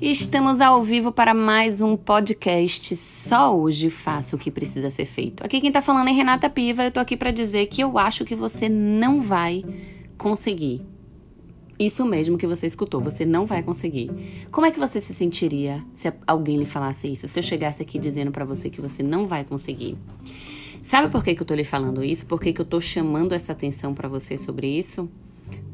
Estamos 0.00 0.60
ao 0.60 0.80
vivo 0.80 1.10
para 1.10 1.34
mais 1.34 1.80
um 1.80 1.96
podcast. 1.96 2.94
Só 2.94 3.52
hoje 3.58 3.90
faço 3.90 4.36
o 4.36 4.38
que 4.38 4.48
precisa 4.48 4.90
ser 4.90 5.06
feito. 5.06 5.44
Aqui 5.44 5.60
quem 5.60 5.72
tá 5.72 5.82
falando 5.82 6.08
é 6.08 6.12
Renata 6.12 6.48
Piva. 6.48 6.84
Eu 6.84 6.92
tô 6.92 7.00
aqui 7.00 7.16
para 7.16 7.32
dizer 7.32 7.66
que 7.66 7.82
eu 7.82 7.98
acho 7.98 8.24
que 8.24 8.36
você 8.36 8.68
não 8.68 9.20
vai 9.20 9.64
conseguir. 10.16 10.86
Isso 11.76 12.06
mesmo 12.06 12.38
que 12.38 12.46
você 12.46 12.64
escutou, 12.64 13.00
você 13.00 13.26
não 13.26 13.44
vai 13.44 13.60
conseguir. 13.60 14.08
Como 14.52 14.64
é 14.68 14.70
que 14.70 14.78
você 14.78 15.00
se 15.00 15.12
sentiria 15.12 15.84
se 15.92 16.12
alguém 16.28 16.58
lhe 16.58 16.66
falasse 16.66 17.12
isso? 17.12 17.26
Se 17.26 17.36
eu 17.36 17.42
chegasse 17.42 17.82
aqui 17.82 17.98
dizendo 17.98 18.30
para 18.30 18.44
você 18.44 18.70
que 18.70 18.80
você 18.80 19.02
não 19.02 19.24
vai 19.24 19.44
conseguir? 19.44 19.98
Sabe 20.80 21.10
por 21.10 21.24
que, 21.24 21.34
que 21.34 21.42
eu 21.42 21.46
tô 21.46 21.56
lhe 21.56 21.64
falando 21.64 22.04
isso? 22.04 22.24
Por 22.24 22.40
que, 22.40 22.52
que 22.52 22.60
eu 22.60 22.64
tô 22.64 22.80
chamando 22.80 23.32
essa 23.32 23.50
atenção 23.50 23.92
para 23.94 24.08
você 24.08 24.38
sobre 24.38 24.68
isso? 24.68 25.10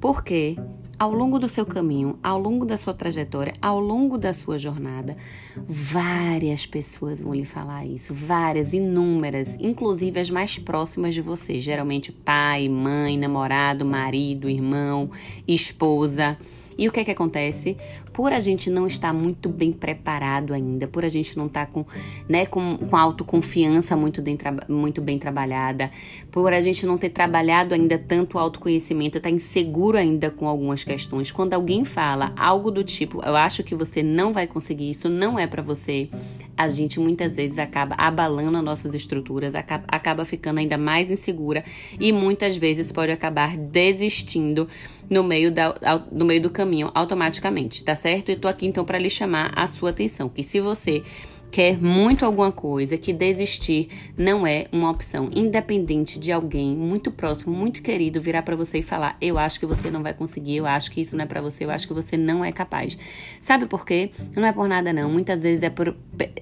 Porque 0.01 0.57
ao 1.05 1.13
longo 1.13 1.39
do 1.39 1.51
seu 1.51 1.67
caminho, 1.67 2.19
ao 2.23 2.41
longo 2.41 2.65
da 2.65 2.79
sua 2.79 2.95
trajetória, 2.95 3.53
ao 3.61 3.79
longo 3.79 4.17
da 4.17 4.33
sua 4.33 4.57
jornada, 4.57 5.19
várias 5.55 6.65
pessoas 6.65 7.21
vão 7.21 7.35
lhe 7.35 7.45
falar 7.45 7.85
isso, 7.85 8.15
várias, 8.15 8.73
inúmeras, 8.73 9.59
inclusive 9.61 10.19
as 10.19 10.31
mais 10.31 10.59
próximas 10.59 11.13
de 11.13 11.21
você, 11.21 11.61
geralmente 11.61 12.11
pai, 12.11 12.71
mãe, 12.71 13.19
namorado, 13.19 13.85
marido, 13.85 14.49
irmão, 14.49 15.11
esposa. 15.47 16.39
E 16.77 16.89
o 16.89 16.93
que 16.93 17.01
é 17.01 17.05
que 17.05 17.11
acontece? 17.11 17.77
Por 18.13 18.33
a 18.33 18.41
gente 18.41 18.71
não 18.71 18.87
estar 18.87 19.13
muito 19.13 19.49
bem 19.49 19.73
preparado 19.73 20.53
ainda, 20.53 20.87
por 20.87 21.05
a 21.05 21.09
gente 21.09 21.37
não 21.37 21.47
estar 21.47 21.67
com, 21.67 21.85
né, 22.29 22.47
com, 22.47 22.77
com 22.79 22.97
autoconfiança 22.97 23.97
muito 23.97 24.23
bem, 24.23 24.39
muito 24.69 25.01
bem 25.01 25.19
trabalhada, 25.19 25.91
por 26.31 26.53
a 26.53 26.61
gente 26.61 26.87
não 26.87 26.99
ter 26.99 27.11
trabalhado 27.11 27.75
ainda 27.75 27.99
tanto 27.99 28.39
autoconhecimento, 28.39 29.19
estar 29.19 29.31
tá 29.31 29.35
inseguro 29.35 29.99
ainda 29.99 30.31
com 30.31 30.47
algumas 30.49 30.85
questões. 30.85 31.31
Quando 31.31 31.55
alguém 31.55 31.85
fala 31.85 32.33
algo 32.37 32.71
do 32.71 32.85
tipo, 32.85 33.23
eu 33.25 33.37
acho 33.37 33.63
que 33.63 33.75
você 33.75 34.03
não 34.03 34.33
vai 34.33 34.47
conseguir, 34.47 34.91
isso 34.91 35.09
não 35.09 35.39
é 35.39 35.47
para 35.47 35.63
você, 35.63 36.09
a 36.57 36.69
gente 36.69 37.01
muitas 37.01 37.37
vezes 37.37 37.59
acaba 37.59 37.95
abalando 37.97 38.57
as 38.57 38.65
nossas 38.65 38.95
estruturas, 38.95 39.55
acaba, 39.55 39.85
acaba 39.89 40.25
ficando 40.25 40.59
ainda 40.59 40.79
mais 40.79 41.11
insegura 41.11 41.65
e 41.99 42.13
muitas 42.13 42.57
vezes 42.57 42.93
pode 42.93 43.13
acabar 43.13 43.57
desistindo 43.57 44.69
no 45.09 45.23
meio, 45.23 45.51
da, 45.51 45.75
no 46.11 46.25
meio 46.25 46.43
do 46.43 46.51
caminho 46.51 46.91
automaticamente, 46.95 47.85
tá 47.85 47.95
certo? 47.95 48.31
E 48.31 48.37
tô 48.37 48.49
aqui 48.49 48.67
então 48.67 48.85
para 48.85 48.99
lhe 48.99 49.11
chamar 49.11 49.53
a 49.57 49.67
sua 49.67 49.91
atenção, 49.91 50.29
que 50.29 50.43
se 50.43 50.61
você 50.61 51.03
quer 51.51 51.81
muito 51.81 52.25
alguma 52.25 52.51
coisa, 52.51 52.97
que 52.97 53.13
desistir 53.13 53.89
não 54.19 54.47
é 54.47 54.67
uma 54.73 54.91
opção, 54.91 55.31
independente 55.33 56.19
de 56.19 56.33
alguém 56.33 56.75
muito 56.75 57.11
próximo, 57.11 57.55
muito 57.55 57.83
querido 57.83 58.21
virar 58.21 58.43
para 58.43 58.57
você 58.57 58.79
e 58.79 58.83
falar: 58.83 59.17
"Eu 59.21 59.39
acho 59.39 59.61
que 59.61 59.67
você 59.67 59.91
não 59.91 60.03
vai 60.03 60.13
conseguir, 60.13 60.57
eu 60.57 60.67
acho 60.67 60.91
que 60.91 61.01
isso 61.01 61.17
não 61.17 61.25
é 61.25 61.27
para 61.27 61.41
você, 61.41 61.65
eu 61.65 61.71
acho 61.71 61.87
que 61.87 61.95
você 61.95 62.17
não 62.17 62.45
é 62.45 62.53
capaz". 62.53 62.99
Sabe 63.41 63.67
por 63.67 63.85
quê? 63.85 64.11
Não 64.37 64.45
é 64.45 64.53
por 64.53 64.69
nada 64.69 64.93
não. 64.93 65.11
Muitas 65.11 65.43
vezes 65.43 65.63
é, 65.63 65.71
por, 65.71 65.97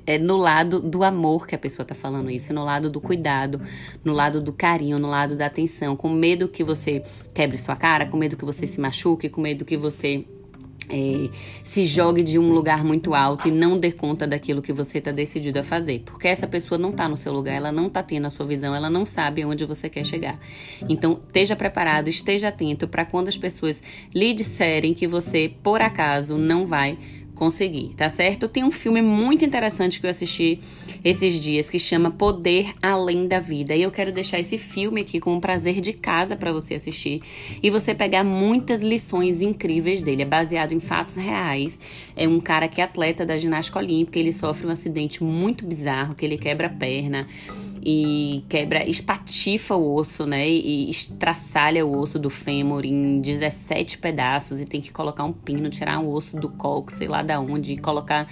é 0.06 0.18
no 0.18 0.36
lado 0.36 0.80
do 0.80 1.04
amor 1.04 1.46
que 1.46 1.54
a 1.54 1.58
pessoa 1.58 1.84
tá 1.84 1.94
falando 1.94 2.30
isso, 2.30 2.52
é 2.52 2.54
no 2.54 2.64
lado 2.64 2.90
do 2.90 3.00
cuidado, 3.00 3.60
no 4.04 4.12
lado 4.12 4.40
do 4.40 4.52
carinho, 4.52 4.98
no 4.98 5.08
lado 5.08 5.36
da 5.36 5.46
atenção, 5.46 5.96
com 5.96 6.08
medo 6.08 6.48
que 6.48 6.64
você 6.64 7.02
quebre 7.34 7.58
sua 7.58 7.76
cara, 7.76 8.06
com 8.06 8.16
medo 8.16 8.36
que 8.36 8.44
você 8.44 8.66
se 8.66 8.80
machuque, 8.80 9.28
com 9.28 9.40
medo 9.40 9.64
que 9.64 9.76
você 9.76 10.24
é, 10.88 11.28
se 11.62 11.84
jogue 11.84 12.22
de 12.22 12.38
um 12.38 12.52
lugar 12.52 12.84
muito 12.84 13.14
alto 13.14 13.48
e 13.48 13.50
não 13.50 13.76
dê 13.76 13.92
conta 13.92 14.26
daquilo 14.26 14.62
que 14.62 14.72
você 14.72 14.98
está 14.98 15.10
decidido 15.10 15.58
a 15.58 15.62
fazer. 15.62 16.02
Porque 16.04 16.28
essa 16.28 16.46
pessoa 16.46 16.78
não 16.78 16.90
está 16.90 17.08
no 17.08 17.16
seu 17.16 17.32
lugar, 17.32 17.54
ela 17.54 17.72
não 17.72 17.86
está 17.86 18.02
tendo 18.02 18.26
a 18.26 18.30
sua 18.30 18.46
visão, 18.46 18.74
ela 18.74 18.90
não 18.90 19.06
sabe 19.06 19.44
onde 19.44 19.64
você 19.64 19.88
quer 19.88 20.04
chegar. 20.04 20.38
Então, 20.88 21.20
esteja 21.26 21.56
preparado, 21.56 22.08
esteja 22.08 22.48
atento 22.48 22.88
para 22.88 23.04
quando 23.04 23.28
as 23.28 23.36
pessoas 23.36 23.82
lhe 24.14 24.32
disserem 24.34 24.94
que 24.94 25.06
você, 25.06 25.52
por 25.62 25.80
acaso, 25.80 26.36
não 26.36 26.66
vai 26.66 26.98
conseguir, 27.42 27.92
tá 27.96 28.08
certo? 28.08 28.48
Tem 28.48 28.62
um 28.62 28.70
filme 28.70 29.02
muito 29.02 29.44
interessante 29.44 29.98
que 29.98 30.06
eu 30.06 30.10
assisti 30.10 30.60
esses 31.04 31.40
dias 31.40 31.68
que 31.68 31.76
chama 31.76 32.08
Poder 32.08 32.72
Além 32.80 33.26
da 33.26 33.40
Vida. 33.40 33.74
E 33.74 33.82
eu 33.82 33.90
quero 33.90 34.12
deixar 34.12 34.38
esse 34.38 34.56
filme 34.56 35.00
aqui 35.00 35.18
com 35.18 35.32
um 35.32 35.40
prazer 35.40 35.80
de 35.80 35.92
casa 35.92 36.36
para 36.36 36.52
você 36.52 36.76
assistir 36.76 37.20
e 37.60 37.68
você 37.68 37.96
pegar 37.96 38.22
muitas 38.22 38.80
lições 38.80 39.42
incríveis 39.42 40.02
dele. 40.02 40.22
É 40.22 40.24
baseado 40.24 40.70
em 40.70 40.78
fatos 40.78 41.16
reais. 41.16 41.80
É 42.14 42.28
um 42.28 42.38
cara 42.38 42.68
que 42.68 42.80
é 42.80 42.84
atleta 42.84 43.26
da 43.26 43.36
ginástica 43.36 43.80
olímpica, 43.80 44.20
ele 44.20 44.30
sofre 44.30 44.68
um 44.68 44.70
acidente 44.70 45.24
muito 45.24 45.66
bizarro, 45.66 46.14
que 46.14 46.24
ele 46.24 46.38
quebra 46.38 46.68
a 46.68 46.70
perna 46.70 47.26
e 47.84 48.44
quebra, 48.48 48.88
espatifa 48.88 49.74
o 49.74 49.94
osso, 49.94 50.24
né? 50.24 50.48
E 50.48 50.88
estraçalha 50.88 51.84
o 51.84 51.98
osso 51.98 52.18
do 52.18 52.30
fêmur 52.30 52.84
em 52.84 53.20
17 53.20 53.98
pedaços 53.98 54.60
e 54.60 54.64
tem 54.64 54.80
que 54.80 54.92
colocar 54.92 55.24
um 55.24 55.32
pino, 55.32 55.68
tirar 55.68 56.00
o 56.00 56.12
osso 56.12 56.36
do 56.36 56.48
coco, 56.48 56.92
sei 56.92 57.08
lá 57.08 57.22
da 57.22 57.40
onde, 57.40 57.72
e 57.72 57.78
colocar, 57.78 58.28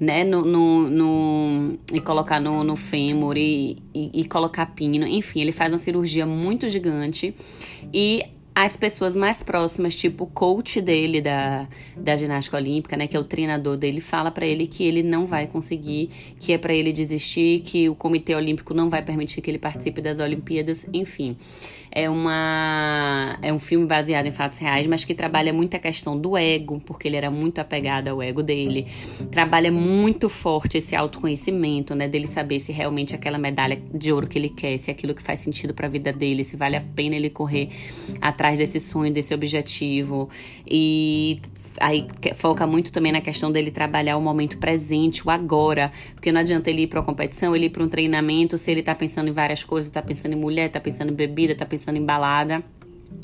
né, 0.00 0.24
no, 0.24 0.42
no, 0.42 0.90
no 0.90 1.78
e 1.92 2.00
colocar 2.00 2.40
no, 2.40 2.64
no 2.64 2.74
fêmur 2.74 3.36
e, 3.36 3.82
e, 3.94 4.22
e 4.22 4.24
colocar 4.24 4.66
pino. 4.66 5.06
Enfim, 5.06 5.40
ele 5.40 5.52
faz 5.52 5.70
uma 5.70 5.78
cirurgia 5.78 6.26
muito 6.26 6.68
gigante 6.68 7.34
e 7.92 8.24
as 8.60 8.76
pessoas 8.76 9.14
mais 9.14 9.40
próximas, 9.40 9.94
tipo 9.94 10.24
o 10.24 10.26
coach 10.26 10.80
dele 10.80 11.20
da, 11.20 11.68
da 11.96 12.16
ginástica 12.16 12.56
olímpica, 12.56 12.96
né, 12.96 13.06
que 13.06 13.16
é 13.16 13.20
o 13.20 13.22
treinador 13.22 13.76
dele, 13.76 14.00
fala 14.00 14.32
para 14.32 14.44
ele 14.44 14.66
que 14.66 14.82
ele 14.82 15.00
não 15.00 15.26
vai 15.26 15.46
conseguir, 15.46 16.10
que 16.40 16.52
é 16.52 16.58
para 16.58 16.74
ele 16.74 16.92
desistir, 16.92 17.60
que 17.60 17.88
o 17.88 17.94
Comitê 17.94 18.34
Olímpico 18.34 18.74
não 18.74 18.90
vai 18.90 19.00
permitir 19.00 19.42
que 19.42 19.48
ele 19.48 19.60
participe 19.60 20.00
das 20.00 20.18
Olimpíadas, 20.18 20.88
enfim. 20.92 21.36
É 21.90 22.10
uma 22.10 23.38
é 23.40 23.52
um 23.52 23.58
filme 23.58 23.86
baseado 23.86 24.26
em 24.26 24.30
fatos 24.30 24.58
reais, 24.58 24.86
mas 24.86 25.04
que 25.04 25.14
trabalha 25.14 25.52
muito 25.52 25.74
a 25.74 25.78
questão 25.78 26.18
do 26.18 26.36
ego, 26.36 26.82
porque 26.84 27.08
ele 27.08 27.16
era 27.16 27.30
muito 27.30 27.60
apegado 27.60 28.08
ao 28.08 28.22
ego 28.22 28.42
dele. 28.42 28.86
Trabalha 29.30 29.72
muito 29.72 30.28
forte 30.28 30.78
esse 30.78 30.94
autoconhecimento, 30.94 31.94
né, 31.94 32.08
dele 32.08 32.26
saber 32.26 32.58
se 32.58 32.72
realmente 32.72 33.14
aquela 33.14 33.38
medalha 33.38 33.80
de 33.94 34.12
ouro 34.12 34.26
que 34.26 34.38
ele 34.38 34.48
quer, 34.48 34.76
se 34.78 34.90
aquilo 34.90 35.14
que 35.14 35.22
faz 35.22 35.38
sentido 35.38 35.72
para 35.72 35.86
a 35.86 35.90
vida 35.90 36.12
dele, 36.12 36.44
se 36.44 36.56
vale 36.56 36.76
a 36.76 36.80
pena 36.80 37.16
ele 37.16 37.30
correr 37.30 37.70
atrás 38.20 38.47
atrás 38.48 38.58
desse 38.58 38.80
sonho, 38.80 39.12
desse 39.12 39.34
objetivo. 39.34 40.28
E 40.66 41.40
aí 41.80 42.06
foca 42.34 42.66
muito 42.66 42.90
também 42.90 43.12
na 43.12 43.20
questão 43.20 43.52
dele 43.52 43.70
trabalhar 43.70 44.16
o 44.16 44.20
momento 44.20 44.58
presente, 44.58 45.26
o 45.26 45.30
agora. 45.30 45.92
Porque 46.14 46.32
não 46.32 46.40
adianta 46.40 46.70
ele 46.70 46.82
ir 46.82 46.86
para 46.86 47.00
uma 47.00 47.06
competição, 47.06 47.54
ele 47.54 47.66
ir 47.66 47.70
para 47.70 47.82
um 47.82 47.88
treinamento, 47.88 48.56
se 48.56 48.70
ele 48.70 48.82
tá 48.82 48.94
pensando 48.94 49.28
em 49.28 49.32
várias 49.32 49.62
coisas, 49.62 49.90
tá 49.90 50.02
pensando 50.02 50.32
em 50.32 50.38
mulher, 50.38 50.70
tá 50.70 50.80
pensando 50.80 51.12
em 51.12 51.14
bebida, 51.14 51.54
tá 51.54 51.66
pensando 51.66 51.96
em 51.96 52.04
balada 52.04 52.62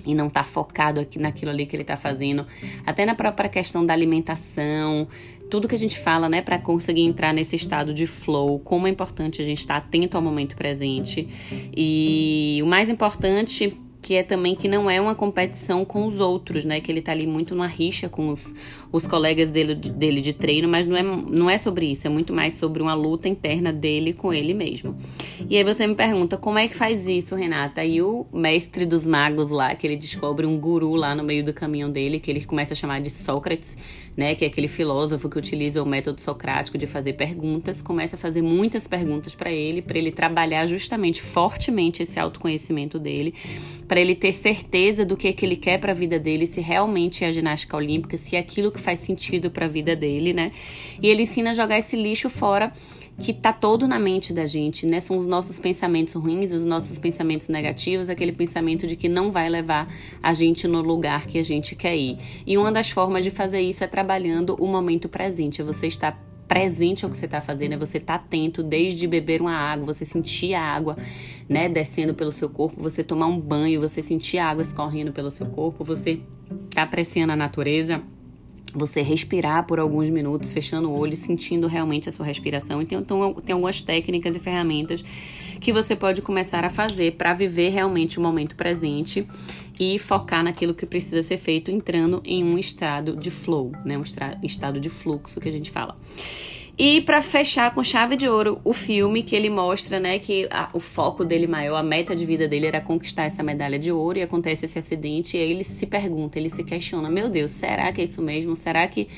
e 0.06 0.14
não 0.14 0.28
tá 0.28 0.44
focado 0.44 1.00
aqui 1.00 1.18
naquilo 1.18 1.50
ali 1.50 1.66
que 1.66 1.76
ele 1.76 1.84
tá 1.84 1.96
fazendo, 1.96 2.46
até 2.86 3.04
na 3.04 3.14
própria 3.14 3.48
questão 3.48 3.84
da 3.84 3.92
alimentação, 3.92 5.06
tudo 5.50 5.68
que 5.68 5.74
a 5.74 5.78
gente 5.78 5.98
fala, 5.98 6.28
né, 6.28 6.42
para 6.42 6.58
conseguir 6.58 7.02
entrar 7.02 7.32
nesse 7.32 7.56
estado 7.56 7.92
de 7.92 8.06
flow, 8.06 8.58
como 8.58 8.86
é 8.86 8.90
importante 8.90 9.40
a 9.40 9.44
gente 9.44 9.60
estar 9.60 9.80
tá 9.80 9.86
atento 9.86 10.16
ao 10.16 10.22
momento 10.22 10.56
presente. 10.56 11.28
E 11.76 12.60
o 12.62 12.66
mais 12.66 12.88
importante 12.88 13.76
que 14.04 14.16
é 14.16 14.22
também 14.22 14.54
que 14.54 14.69
não 14.69 14.91
é 14.91 15.00
uma 15.00 15.15
competição 15.15 15.82
com 15.82 16.06
os 16.06 16.20
outros, 16.20 16.66
né? 16.66 16.78
Que 16.78 16.92
ele 16.92 17.00
tá 17.00 17.10
ali 17.10 17.26
muito 17.26 17.54
numa 17.54 17.66
rixa 17.66 18.06
com 18.06 18.28
os, 18.28 18.54
os 18.92 19.06
colegas 19.06 19.50
dele, 19.50 19.75
dele 19.75 20.20
de 20.20 20.34
treino, 20.34 20.69
mas 20.69 20.87
não 20.87 20.94
é, 20.94 21.03
não 21.03 21.48
é 21.48 21.56
sobre 21.56 21.87
isso, 21.87 22.06
é 22.06 22.10
muito 22.10 22.31
mais 22.31 22.53
sobre 22.53 22.82
uma 22.82 22.93
luta 22.93 23.31
interna 23.31 23.72
dele 23.72 24.12
com 24.12 24.31
ele 24.31 24.53
mesmo. 24.53 24.94
E 25.48 25.56
aí 25.56 25.64
você 25.64 25.87
me 25.87 25.94
pergunta, 25.94 26.37
como 26.37 26.59
é 26.59 26.69
que 26.69 26.76
faz 26.76 27.06
isso, 27.06 27.34
Renata? 27.34 27.82
E 27.82 28.03
o 28.03 28.26
mestre 28.31 28.84
dos 28.84 29.06
magos 29.06 29.48
lá, 29.48 29.75
que 29.75 29.87
ele 29.87 29.97
descobre 29.97 30.44
um 30.44 30.59
guru 30.59 30.94
lá 30.94 31.14
no 31.14 31.25
meio 31.25 31.43
do 31.43 31.54
caminho 31.54 31.88
dele, 31.88 32.20
que 32.20 32.31
ele 32.31 32.44
começa 32.44 32.75
a 32.75 32.76
chamar 32.76 33.00
de 33.00 33.09
Sócrates, 33.09 33.78
né? 34.14 34.34
Que 34.34 34.44
é 34.44 34.48
aquele 34.48 34.69
filósofo 34.69 35.31
que 35.31 35.38
utiliza 35.38 35.82
o 35.82 35.87
método 35.87 36.20
socrático 36.20 36.76
de 36.76 36.87
fazer 36.87 37.14
perguntas, 37.14 37.81
começa 37.81 38.16
a 38.16 38.19
fazer 38.19 38.43
muitas 38.43 38.87
perguntas 38.87 39.34
para 39.34 39.50
ele, 39.50 39.81
para 39.81 39.97
ele 39.97 40.12
trabalhar 40.12 40.66
justamente 40.66 41.22
fortemente 41.22 42.03
esse 42.03 42.20
autoconhecimento 42.20 42.98
dele 42.98 43.32
para 43.94 44.00
ele 44.00 44.16
ter 44.16 44.32
certeza 44.32 45.05
do 45.05 45.16
que, 45.16 45.28
é 45.28 45.32
que 45.32 45.47
ele 45.47 45.55
quer 45.55 45.78
para 45.78 45.93
a 45.93 45.94
vida 45.94 46.19
dele, 46.19 46.46
se 46.46 46.61
realmente 46.61 47.23
é 47.23 47.29
a 47.29 47.31
ginástica 47.31 47.76
olímpica, 47.76 48.19
se 48.19 48.35
é 48.35 48.41
aquilo 48.41 48.73
que 48.73 48.81
faz 48.81 48.99
sentido 48.99 49.52
para 49.52 49.67
a 49.67 49.69
vida 49.69 49.94
dele, 49.94 50.32
né? 50.32 50.50
E 51.00 51.06
ele 51.06 51.23
ensina 51.23 51.52
a 51.52 51.55
jogar 51.55 51.79
esse 51.79 51.94
lixo 51.94 52.29
fora 52.29 52.73
que 53.23 53.32
tá 53.32 53.52
todo 53.52 53.87
na 53.87 53.96
mente 53.96 54.32
da 54.32 54.46
gente, 54.46 54.85
né? 54.85 54.99
São 54.99 55.17
os 55.17 55.29
nossos 55.29 55.61
pensamentos 55.61 56.14
ruins, 56.14 56.52
os 56.52 56.64
nossos 56.64 56.99
pensamentos 56.99 57.49
negativos, 57.49 58.11
aquele 58.11 58.32
pensamento 58.32 58.85
de 58.85 58.96
que 58.96 59.08
não 59.08 59.31
vai 59.31 59.49
levar 59.49 59.87
a 60.20 60.35
gente 60.35 60.67
no 60.67 60.82
lugar 60.82 61.29
que 61.29 61.38
a 61.38 61.44
gente 61.44 61.76
quer 61.76 61.97
ir. 61.97 62.19
E 62.44 62.58
uma 62.58 62.73
das 62.73 62.90
formas 62.90 63.23
de 63.23 63.31
fazer 63.31 63.61
isso 63.61 63.85
é 63.85 63.87
trabalhando 63.87 64.56
o 64.58 64.67
momento 64.67 65.08
presente, 65.08 65.61
é 65.61 65.64
você 65.64 65.87
estar 65.87 66.20
presente 66.54 67.04
ao 67.04 67.10
que 67.10 67.16
você 67.16 67.24
está 67.24 67.40
fazendo, 67.40 67.72
é 67.72 67.76
você 67.76 67.98
estar 67.98 68.16
tá 68.16 68.24
atento 68.24 68.62
desde 68.62 69.08
beber 69.08 69.40
uma 69.40 69.56
água, 69.56 69.86
você 69.92 70.04
sentir 70.04 70.54
a 70.54 70.62
água, 70.62 70.96
né, 71.48 71.68
descendo 71.68 72.14
pelo 72.14 72.30
seu 72.30 72.48
corpo, 72.48 72.80
você 72.80 73.02
tomar 73.02 73.26
um 73.26 73.40
banho, 73.40 73.80
você 73.80 74.00
sentir 74.00 74.38
a 74.38 74.50
água 74.50 74.62
escorrendo 74.62 75.10
pelo 75.10 75.32
seu 75.32 75.46
corpo, 75.46 75.82
você 75.82 76.20
tá 76.72 76.84
apreciando 76.84 77.32
a 77.32 77.36
natureza, 77.36 78.00
você 78.75 79.03
respirar 79.03 79.67
por 79.67 79.79
alguns 79.79 80.11
minutos, 80.11 80.53
fechando 80.53 80.91
o 80.91 80.99
olho, 80.99 81.15
sentindo 81.15 81.67
realmente 81.67 82.09
a 82.09 82.12
sua 82.12 82.26
respiração. 82.26 82.82
Então, 82.82 83.00
então 83.00 83.35
tem 83.35 83.53
algumas 83.53 83.82
técnicas 83.82 84.35
e 84.35 84.38
ferramentas 84.38 85.05
que 85.61 85.73
você 85.73 85.94
pode 85.94 86.21
começar 86.21 86.65
a 86.65 86.71
fazer 86.71 87.12
para 87.12 87.32
viver 87.32 87.71
realmente 87.71 88.19
o 88.19 88.23
momento 88.23 88.56
presente 88.56 89.26
e 89.79 89.99
focar 89.99 90.43
naquilo 90.43 90.75
que 90.75 90.85
precisa 90.85 91.23
ser 91.23 91.38
feito, 91.38 91.71
entrando 91.71 92.21
em 92.25 92.43
um 92.44 92.59
estado 92.59 93.17
de 93.17 93.31
flow, 93.31 93.73
né? 93.85 93.97
Um 93.97 94.03
estado 94.44 94.81
de 94.81 94.88
fluxo 94.88 95.41
que 95.41 95.49
a 95.49 95.53
gente 95.53 95.71
fala. 95.71 95.97
E 96.76 97.00
para 97.03 97.23
fechar 97.23 97.73
com 97.73 97.85
chave 97.85 98.17
de 98.17 98.29
ouro 98.29 98.61
o 98.65 98.73
filme 98.73 99.23
que 99.23 99.37
ele 99.37 99.49
mostra, 99.49 100.00
né, 100.00 100.19
que 100.19 100.49
a, 100.50 100.71
o 100.73 100.81
foco 100.81 101.25
dele 101.25 101.47
maior, 101.47 101.76
a 101.76 101.82
meta 101.85 102.17
de 102.17 102.26
vida 102.26 102.49
dele 102.49 102.67
era 102.67 102.81
conquistar 102.81 103.25
essa 103.25 103.44
medalha 103.44 103.79
de 103.79 103.93
ouro 103.93 104.19
e 104.19 104.23
acontece 104.23 104.65
esse 104.65 104.76
acidente 104.76 105.37
e 105.37 105.41
aí 105.41 105.53
ele 105.53 105.62
se 105.62 105.87
pergunta, 105.87 106.37
ele 106.37 106.50
se 106.50 106.65
questiona, 106.65 107.09
meu 107.09 107.29
Deus, 107.29 107.53
será 107.53 107.93
que 107.93 108.00
é 108.00 108.05
isso 108.05 108.21
mesmo? 108.21 108.56
Será 108.56 108.88
que 108.88 109.09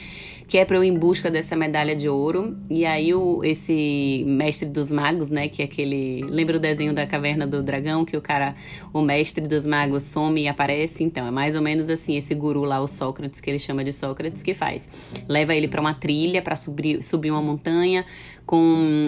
que 0.49 0.59
é 0.59 0.65
para 0.65 0.77
eu 0.77 0.85
ir 0.85 0.89
em 0.89 0.99
busca 0.99 1.31
dessa 1.31 1.57
medalha 1.57 1.95
de 1.97 2.09
ouro. 2.09 2.57
E 2.71 2.87
aí 2.87 3.13
o, 3.13 3.43
esse 3.43 4.25
mestre 4.27 4.69
dos 4.69 4.93
magos, 4.93 5.29
né, 5.29 5.49
que 5.49 5.63
é 5.63 5.65
aquele, 5.65 6.23
lembra 6.23 6.57
o 6.57 6.61
desenho 6.61 6.93
da 6.93 7.07
caverna 7.07 7.47
do 7.47 7.63
dragão 7.63 8.05
que 8.05 8.17
o 8.17 8.21
cara, 8.21 8.55
o 8.93 9.01
mestre 9.01 9.47
dos 9.47 9.67
magos 9.67 10.05
some 10.05 10.41
e 10.41 10.49
aparece, 10.49 11.03
então 11.03 11.27
é 11.27 11.31
mais 11.31 11.57
ou 11.57 11.63
menos 11.63 11.89
assim 11.89 12.17
esse 12.17 12.35
guru 12.35 12.63
lá, 12.63 12.81
o 12.81 12.87
Sócrates 12.87 13.41
que 13.41 13.51
ele 13.51 13.59
chama 13.59 13.83
de 13.83 13.93
Sócrates 13.93 14.43
que 14.43 14.55
faz. 14.55 14.89
Leva 15.29 15.55
ele 15.55 15.67
para 15.67 15.81
uma 15.81 15.95
trilha 15.95 16.41
para 16.41 16.55
subir, 16.55 17.03
subir 17.03 17.31
uma 17.31 17.43
montanha 17.47 18.05
com 18.45 18.59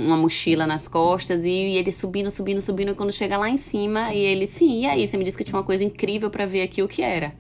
uma 0.02 0.17
mochila 0.17 0.67
nas 0.67 0.88
costas 0.88 1.44
e, 1.44 1.50
e 1.50 1.76
ele 1.76 1.93
subindo, 1.93 2.31
subindo, 2.31 2.61
subindo, 2.61 2.93
e 2.93 2.94
quando 2.94 3.12
chega 3.12 3.37
lá 3.37 3.49
em 3.49 3.56
cima 3.56 4.14
e 4.14 4.19
ele, 4.19 4.46
sim, 4.46 4.82
e 4.82 4.87
aí, 4.87 5.06
você 5.06 5.17
me 5.17 5.25
disse 5.25 5.37
que 5.37 5.44
tinha 5.44 5.56
uma 5.56 5.64
coisa 5.64 5.85
incrível 5.85 6.31
para 6.31 6.46
ver 6.46 6.62
aqui 6.62 6.82
o 6.82 6.88
que 6.88 7.02
era. 7.02 7.32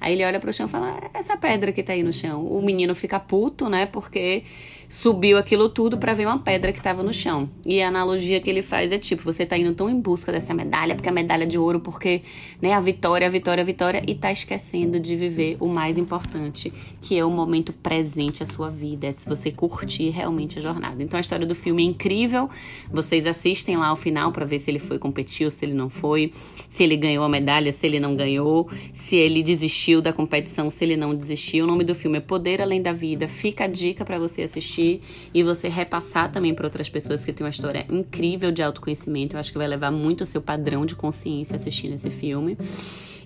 Aí 0.00 0.14
ele 0.14 0.24
olha 0.24 0.40
pro 0.40 0.52
chão 0.52 0.66
e 0.66 0.68
fala: 0.68 0.98
ah, 1.00 1.10
essa 1.12 1.36
pedra 1.36 1.72
que 1.72 1.82
tá 1.82 1.92
aí 1.92 2.02
no 2.02 2.12
chão. 2.12 2.44
O 2.46 2.62
menino 2.62 2.94
fica 2.94 3.20
puto, 3.20 3.68
né? 3.68 3.86
Porque 3.86 4.44
subiu 4.90 5.38
aquilo 5.38 5.68
tudo 5.68 5.96
para 5.96 6.12
ver 6.14 6.26
uma 6.26 6.40
pedra 6.40 6.72
que 6.72 6.78
estava 6.78 7.00
no 7.00 7.12
chão. 7.12 7.48
E 7.64 7.80
a 7.80 7.86
analogia 7.86 8.40
que 8.40 8.50
ele 8.50 8.60
faz 8.60 8.90
é 8.90 8.98
tipo, 8.98 9.22
você 9.22 9.46
tá 9.46 9.56
indo 9.56 9.72
tão 9.72 9.88
em 9.88 10.00
busca 10.00 10.32
dessa 10.32 10.52
medalha, 10.52 10.96
porque 10.96 11.08
a 11.08 11.12
medalha 11.12 11.46
de 11.46 11.56
ouro, 11.56 11.78
porque, 11.78 12.22
né, 12.60 12.72
a 12.72 12.80
vitória, 12.80 13.24
a 13.24 13.30
vitória, 13.30 13.62
a 13.62 13.64
vitória, 13.64 14.02
e 14.04 14.16
tá 14.16 14.32
esquecendo 14.32 14.98
de 14.98 15.14
viver 15.14 15.56
o 15.60 15.68
mais 15.68 15.96
importante, 15.96 16.72
que 17.00 17.16
é 17.16 17.24
o 17.24 17.30
momento 17.30 17.72
presente 17.72 18.42
a 18.42 18.46
sua 18.46 18.68
vida, 18.68 19.06
é 19.06 19.12
se 19.12 19.28
você 19.28 19.52
curtir 19.52 20.08
realmente 20.08 20.58
a 20.58 20.62
jornada. 20.62 21.00
Então 21.00 21.18
a 21.18 21.20
história 21.20 21.46
do 21.46 21.54
filme 21.54 21.84
é 21.84 21.86
incrível. 21.86 22.50
Vocês 22.90 23.28
assistem 23.28 23.76
lá 23.76 23.88
ao 23.88 23.96
final 23.96 24.32
para 24.32 24.44
ver 24.44 24.58
se 24.58 24.72
ele 24.72 24.80
foi 24.80 24.98
competiu, 24.98 25.52
se 25.52 25.64
ele 25.64 25.74
não 25.74 25.88
foi, 25.88 26.32
se 26.68 26.82
ele 26.82 26.96
ganhou 26.96 27.24
a 27.24 27.28
medalha, 27.28 27.70
se 27.70 27.86
ele 27.86 28.00
não 28.00 28.16
ganhou, 28.16 28.68
se 28.92 29.14
ele 29.14 29.40
desistiu 29.40 29.89
da 29.98 30.12
competição, 30.12 30.68
se 30.68 30.84
ele 30.84 30.94
não 30.94 31.14
desistiu. 31.14 31.64
O 31.64 31.66
nome 31.66 31.84
do 31.84 31.94
filme 31.94 32.18
é 32.18 32.20
Poder 32.20 32.60
Além 32.60 32.82
da 32.82 32.92
Vida. 32.92 33.26
Fica 33.26 33.64
a 33.64 33.66
dica 33.66 34.04
para 34.04 34.18
você 34.18 34.42
assistir 34.42 35.00
e 35.32 35.42
você 35.42 35.68
repassar 35.68 36.30
também 36.30 36.54
para 36.54 36.66
outras 36.66 36.90
pessoas 36.90 37.24
que 37.24 37.32
têm 37.32 37.46
uma 37.46 37.50
história 37.50 37.86
incrível 37.88 38.52
de 38.52 38.62
autoconhecimento. 38.62 39.36
Eu 39.36 39.40
acho 39.40 39.50
que 39.50 39.56
vai 39.56 39.66
levar 39.66 39.90
muito 39.90 40.20
o 40.20 40.26
seu 40.26 40.42
padrão 40.42 40.84
de 40.84 40.94
consciência 40.94 41.56
assistindo 41.56 41.94
esse 41.94 42.10
filme. 42.10 42.58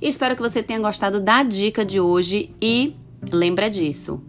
E 0.00 0.06
espero 0.06 0.37
que 0.37 0.43
você 0.43 0.62
tenha 0.62 0.78
gostado 0.78 1.20
da 1.20 1.43
dica 1.43 1.84
de 1.84 1.99
hoje 1.99 2.55
e 2.62 2.94
lembra 3.32 3.69
disso. 3.69 4.22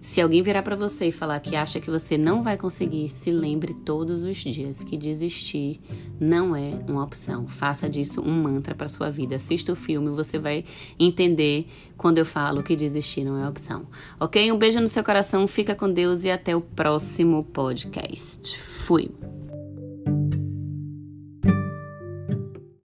Se 0.00 0.18
alguém 0.18 0.42
virar 0.42 0.62
para 0.62 0.74
você 0.74 1.08
e 1.08 1.12
falar 1.12 1.38
que 1.40 1.54
acha 1.54 1.78
que 1.78 1.90
você 1.90 2.16
não 2.16 2.42
vai 2.42 2.56
conseguir, 2.56 3.10
se 3.10 3.30
lembre 3.30 3.74
todos 3.74 4.22
os 4.22 4.38
dias 4.38 4.82
que 4.82 4.96
desistir 4.96 5.78
não 6.18 6.56
é 6.56 6.70
uma 6.88 7.04
opção. 7.04 7.46
Faça 7.46 7.88
disso 7.88 8.22
um 8.22 8.32
mantra 8.32 8.74
para 8.74 8.88
sua 8.88 9.10
vida. 9.10 9.36
Assista 9.36 9.72
o 9.72 9.76
filme, 9.76 10.08
você 10.10 10.38
vai 10.38 10.64
entender 10.98 11.66
quando 11.98 12.16
eu 12.16 12.24
falo 12.24 12.62
que 12.62 12.74
desistir 12.74 13.24
não 13.24 13.38
é 13.38 13.46
opção. 13.46 13.86
OK? 14.18 14.50
Um 14.50 14.58
beijo 14.58 14.80
no 14.80 14.88
seu 14.88 15.04
coração, 15.04 15.46
fica 15.46 15.74
com 15.74 15.92
Deus 15.92 16.24
e 16.24 16.30
até 16.30 16.56
o 16.56 16.62
próximo 16.62 17.44
podcast. 17.44 18.58
Fui. 18.58 19.10